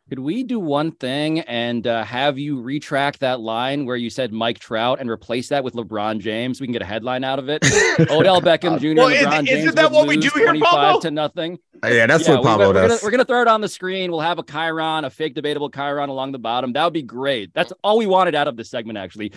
Could 0.08 0.20
we 0.20 0.44
do 0.44 0.60
one 0.60 0.92
thing 0.92 1.40
and 1.40 1.84
uh, 1.84 2.04
have 2.04 2.38
you 2.38 2.60
retract 2.60 3.18
that 3.20 3.40
line 3.40 3.86
where 3.86 3.96
you 3.96 4.08
said 4.08 4.32
Mike 4.32 4.60
Trout 4.60 5.00
and 5.00 5.10
replace 5.10 5.48
that 5.48 5.64
with 5.64 5.74
LeBron 5.74 6.20
James? 6.20 6.60
We 6.60 6.68
can 6.68 6.72
get 6.72 6.80
a 6.80 6.86
headline 6.86 7.24
out 7.24 7.40
of 7.40 7.48
it. 7.48 7.64
Odell 8.08 8.40
Beckham 8.40 8.78
Jr. 8.78 9.00
Well, 9.00 9.08
and 9.08 9.16
is- 9.16 9.26
LeBron 9.26 9.32
isn't 9.32 9.46
James 9.46 9.74
that 9.74 9.90
would 9.90 9.96
what 9.96 10.06
we 10.06 10.14
lose 10.14 10.32
do 10.32 10.38
here, 10.38 10.46
25 10.46 10.70
Pablo? 10.70 11.00
to 11.00 11.10
nothing. 11.10 11.58
Yeah, 11.84 12.06
that's 12.06 12.28
Yeah, 12.28 12.34
what 12.34 12.44
we're 12.44 12.48
Pablo 12.50 12.66
gonna, 12.66 12.78
we're, 12.84 12.88
does. 12.88 13.00
gonna, 13.00 13.00
we're 13.02 13.10
gonna 13.10 13.24
throw 13.24 13.42
it 13.42 13.48
on 13.48 13.60
the 13.60 13.68
screen. 13.68 14.12
We'll 14.12 14.20
have 14.20 14.38
a 14.38 14.44
Chyron, 14.44 15.04
a 15.06 15.10
fake 15.10 15.34
debatable 15.34 15.72
Chyron 15.72 16.08
along 16.08 16.30
the 16.30 16.38
bottom. 16.38 16.72
That 16.72 16.84
would 16.84 16.92
be 16.92 17.02
great. 17.02 17.50
That's 17.52 17.72
all 17.82 17.98
we 17.98 18.06
wanted 18.06 18.36
out 18.36 18.46
of 18.46 18.56
this 18.56 18.70
segment, 18.70 18.98
actually. 18.98 19.32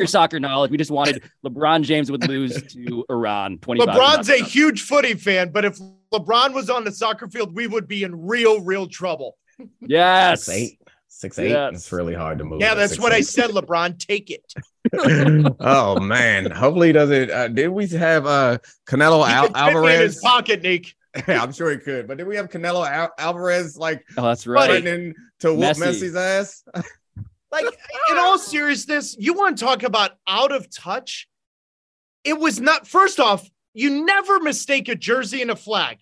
Your 0.00 0.08
soccer 0.08 0.40
knowledge. 0.40 0.72
We 0.72 0.78
just 0.78 0.90
wanted 0.90 1.22
LeBron 1.46 1.82
James 1.82 2.10
would 2.10 2.26
lose 2.26 2.60
to 2.72 3.04
Iran. 3.08 3.58
25 3.58 3.88
LeBron's 3.94 4.28
a 4.30 4.42
huge 4.42 4.82
footy 4.82 5.14
fan, 5.14 5.50
but 5.50 5.64
if 5.64 5.78
LeBron 6.12 6.54
was 6.54 6.68
on 6.70 6.82
the 6.82 6.90
soccer 6.90 7.28
field, 7.28 7.54
we 7.54 7.68
would 7.68 7.86
be 7.86 8.02
in 8.02 8.26
real, 8.26 8.60
real 8.62 8.88
trouble. 8.88 9.36
Yes. 9.80 10.44
Six 10.44 10.56
eight. 10.56 10.80
Six 11.08 11.38
eight. 11.38 11.50
Yes. 11.50 11.74
It's 11.74 11.92
really 11.92 12.14
hard 12.14 12.38
to 12.38 12.44
move. 12.44 12.60
Yeah, 12.60 12.72
at 12.72 12.74
that's 12.76 12.98
what 12.98 13.12
I 13.12 13.20
said, 13.22 13.50
LeBron. 13.50 13.98
Take 13.98 14.30
it. 14.30 14.52
oh 15.60 15.98
man. 16.00 16.50
Hopefully 16.50 16.88
he 16.88 16.92
doesn't. 16.92 17.30
Uh, 17.30 17.48
did 17.48 17.68
we 17.68 17.86
have 17.88 18.26
uh 18.26 18.58
Canelo 18.86 19.28
Al- 19.28 19.48
could 19.48 19.56
fit 19.56 19.74
me 19.74 19.94
in 19.94 20.00
his 20.00 20.16
Alvarez? 20.16 20.20
pocket, 20.20 20.62
Nick. 20.62 20.94
Yeah, 21.26 21.42
I'm 21.42 21.52
sure 21.52 21.70
he 21.70 21.78
could. 21.78 22.06
But 22.06 22.18
did 22.18 22.28
we 22.28 22.36
have 22.36 22.48
Canelo 22.48 22.88
Al- 22.88 23.12
Alvarez 23.18 23.76
like 23.76 24.04
Oh, 24.16 24.22
that's 24.22 24.46
right. 24.46 24.66
threatening 24.70 25.14
to 25.40 25.52
whoop 25.52 25.76
Messi. 25.76 26.02
Messi's 26.02 26.14
ass? 26.14 26.62
Like, 27.50 27.64
in 27.64 28.18
all 28.18 28.38
seriousness, 28.38 29.16
you 29.18 29.32
want 29.32 29.56
to 29.58 29.64
talk 29.64 29.82
about 29.82 30.12
out 30.28 30.52
of 30.52 30.70
touch? 30.70 31.26
It 32.22 32.38
was 32.38 32.60
not, 32.60 32.86
first 32.86 33.18
off, 33.18 33.48
you 33.72 34.04
never 34.04 34.38
mistake 34.38 34.88
a 34.88 34.94
jersey 34.94 35.40
and 35.40 35.50
a 35.50 35.56
flag, 35.56 35.96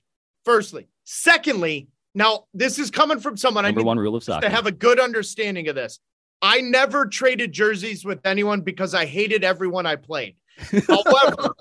firstly. 0.45 0.89
Secondly, 1.05 1.89
now 2.17 2.45
this 2.55 2.79
is 2.79 2.91
coming 2.91 3.21
from 3.21 3.37
someone 3.37 3.65
I 3.67 3.69
Number 3.69 3.83
need 3.83 3.87
one 3.87 3.99
rule 3.99 4.17
of 4.17 4.25
soccer. 4.25 4.49
to 4.49 4.49
have 4.49 4.67
a 4.67 4.73
good 4.73 4.99
understanding 4.99 5.69
of 5.69 5.75
this. 5.75 6.01
I 6.41 6.63
never 6.63 7.07
traded 7.07 7.53
jerseys 7.53 8.05
with 8.05 8.21
anyone 8.25 8.63
because 8.63 8.95
I 8.95 9.05
hated 9.05 9.45
everyone 9.45 9.85
I 9.87 9.97
played. 9.97 10.37
However, 10.89 11.55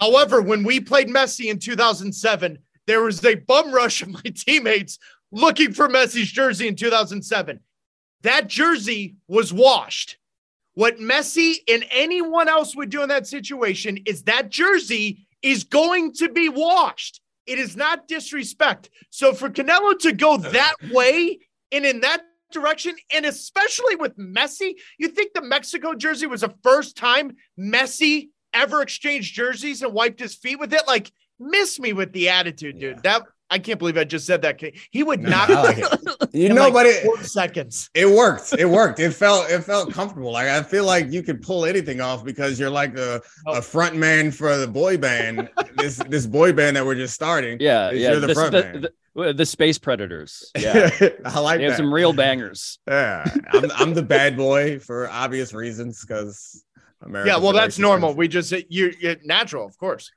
however, 0.00 0.40
when 0.40 0.62
we 0.62 0.78
played 0.78 1.08
Messi 1.08 1.50
in 1.50 1.58
2007, 1.58 2.58
there 2.86 3.02
was 3.02 3.24
a 3.24 3.34
bum 3.34 3.72
rush 3.72 4.02
of 4.02 4.08
my 4.08 4.20
teammates 4.34 4.98
looking 5.32 5.72
for 5.72 5.88
Messi's 5.88 6.30
jersey 6.30 6.68
in 6.68 6.76
2007. 6.76 7.58
That 8.22 8.46
jersey 8.46 9.16
was 9.26 9.52
washed. 9.52 10.18
What 10.74 10.98
Messi 10.98 11.56
and 11.68 11.84
anyone 11.90 12.48
else 12.48 12.76
would 12.76 12.90
do 12.90 13.02
in 13.02 13.08
that 13.08 13.26
situation 13.26 13.98
is 14.06 14.22
that 14.24 14.50
jersey 14.50 15.26
is 15.42 15.64
going 15.64 16.12
to 16.14 16.28
be 16.28 16.48
washed. 16.48 17.20
It 17.46 17.58
is 17.58 17.76
not 17.76 18.08
disrespect. 18.08 18.90
So 19.10 19.32
for 19.32 19.48
Canelo 19.48 19.98
to 20.00 20.12
go 20.12 20.36
that 20.36 20.74
way 20.90 21.38
and 21.72 21.84
in 21.84 22.00
that 22.00 22.22
direction, 22.52 22.94
and 23.12 23.26
especially 23.26 23.96
with 23.96 24.16
Messi, 24.16 24.74
you 24.98 25.08
think 25.08 25.32
the 25.32 25.42
Mexico 25.42 25.94
jersey 25.94 26.26
was 26.26 26.42
the 26.42 26.54
first 26.62 26.96
time 26.96 27.36
Messi 27.58 28.28
ever 28.52 28.82
exchanged 28.82 29.34
jerseys 29.34 29.82
and 29.82 29.92
wiped 29.92 30.20
his 30.20 30.34
feet 30.34 30.58
with 30.58 30.72
it? 30.72 30.82
Like, 30.86 31.10
miss 31.38 31.78
me 31.78 31.92
with 31.92 32.12
the 32.12 32.28
attitude, 32.30 32.78
dude. 32.78 32.96
Yeah. 32.96 33.00
That 33.02 33.22
I 33.48 33.58
can't 33.58 33.78
believe 33.78 33.96
I 33.96 34.04
just 34.04 34.26
said 34.26 34.42
that. 34.42 34.60
He 34.90 35.02
would 35.02 35.22
No, 35.22 35.30
not 35.30 35.50
I 35.50 35.62
like 35.62 35.78
it. 35.78 36.32
You 36.32 36.50
know, 36.50 36.64
like 36.64 36.72
but 36.72 36.86
it, 36.86 37.04
four 37.04 37.22
seconds. 37.22 37.88
it 37.94 38.06
worked. 38.06 38.52
It 38.58 38.66
worked. 38.66 38.98
It 38.98 39.12
felt 39.12 39.48
it 39.50 39.62
felt 39.62 39.92
comfortable. 39.92 40.32
Like 40.32 40.48
I 40.48 40.62
feel 40.62 40.84
like 40.84 41.10
you 41.10 41.22
could 41.22 41.40
pull 41.40 41.64
anything 41.64 42.00
off 42.00 42.24
because 42.24 42.60
you're 42.60 42.68
like 42.70 42.96
a, 42.98 43.22
oh. 43.46 43.58
a 43.58 43.62
front 43.62 43.96
man 43.96 44.30
for 44.30 44.56
the 44.58 44.66
boy 44.66 44.98
band. 44.98 45.48
this 45.76 45.96
this 46.08 46.26
boy 46.26 46.52
band 46.52 46.76
that 46.76 46.84
we're 46.84 46.94
just 46.96 47.14
starting. 47.14 47.58
yeah, 47.60 47.90
yeah. 47.90 48.10
you're 48.10 48.20
the 48.20 48.26
this- 48.26 48.36
front 48.36 48.52
the, 48.52 48.62
man. 48.62 48.86
the, 49.14 49.32
the 49.32 49.46
space 49.46 49.78
predators. 49.78 50.50
Yeah. 50.58 50.90
I 51.24 51.40
like 51.40 51.58
they 51.58 51.64
have 51.64 51.76
some 51.76 51.92
real 51.94 52.12
bangers. 52.12 52.78
yeah, 52.86 53.24
I'm 53.52 53.70
I'm 53.72 53.94
the 53.94 54.02
bad 54.02 54.36
boy 54.36 54.78
for 54.78 55.08
obvious 55.08 55.54
reasons 55.54 56.04
because 56.04 56.64
America. 57.02 57.30
Yeah, 57.30 57.38
well, 57.38 57.52
that's 57.52 57.78
normal. 57.78 58.14
We 58.14 58.28
just 58.28 58.52
you 58.68 58.92
you're 59.00 59.16
natural, 59.24 59.64
of 59.64 59.78
course. 59.78 60.10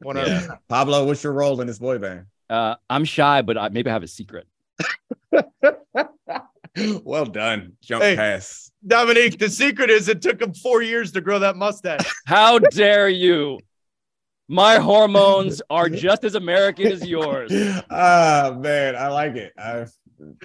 One 0.00 0.16
Yeah. 0.16 0.26
yeah. 0.26 0.48
Pablo, 0.68 1.06
what's 1.06 1.24
your 1.24 1.32
role 1.32 1.60
in 1.60 1.66
this 1.66 1.78
boy 1.78 1.98
band? 1.98 2.26
Uh, 2.48 2.76
I'm 2.88 3.04
shy, 3.04 3.42
but 3.42 3.58
I, 3.58 3.68
maybe 3.70 3.90
I 3.90 3.92
have 3.92 4.02
a 4.02 4.08
secret. 4.08 4.46
well 7.04 7.26
done. 7.26 7.72
Jump 7.82 8.02
Hey. 8.02 8.16
pass. 8.16 8.70
Domonique, 8.86 9.38
the 9.38 9.48
secret 9.48 9.90
is 9.90 10.08
it 10.08 10.22
took 10.22 10.40
him 10.40 10.54
four 10.54 10.82
years 10.82 11.10
to 11.12 11.20
grow 11.20 11.38
that 11.40 11.56
mustache. 11.56 12.06
How 12.26 12.58
dare 12.58 13.08
you? 13.08 13.58
My 14.48 14.76
hormones 14.78 15.60
are 15.70 15.88
just 15.88 16.22
as 16.22 16.34
American 16.36 16.86
as 16.92 17.04
yours. 17.06 17.50
Ah 17.90 18.56
man, 18.58 18.94
I 18.94 19.08
like 19.08 19.34
it. 19.34 19.52
I 19.58 19.86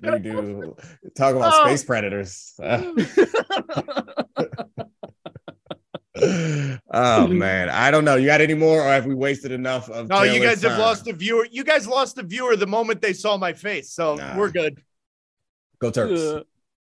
we 0.01 0.19
do 0.19 0.75
talk 1.15 1.35
about 1.35 1.53
Oh. 1.53 1.65
space 1.67 1.83
predators. 1.83 2.55
Oh 6.21 7.27
man, 7.27 7.69
I 7.69 7.91
don't 7.91 8.05
know. 8.05 8.15
You 8.15 8.25
got 8.27 8.41
any 8.41 8.53
more, 8.53 8.81
or 8.81 8.89
have 8.89 9.05
we 9.05 9.13
wasted 9.15 9.51
enough 9.51 9.89
of? 9.89 10.07
No, 10.09 10.23
you 10.23 10.33
Taylor's 10.33 10.49
guys 10.49 10.61
have 10.63 10.71
time? 10.73 10.79
lost 10.81 11.07
a 11.07 11.13
viewer. 11.13 11.47
You 11.51 11.63
guys 11.63 11.87
lost 11.87 12.17
a 12.17 12.23
viewer 12.23 12.55
the 12.55 12.67
moment 12.67 13.01
they 13.01 13.13
saw 13.13 13.37
my 13.37 13.53
face. 13.53 13.91
So 13.91 14.15
Nah. 14.15 14.37
we're 14.37 14.51
good. 14.51 14.81
Go 15.79 15.89
Terps. 15.91 16.37
Uh, 16.39 16.43